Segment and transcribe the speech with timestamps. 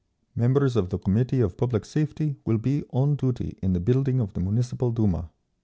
[0.35, 4.33] Members of the Committee of Public Safety will be on duty in the building of
[4.33, 5.29] the Municipal Duma.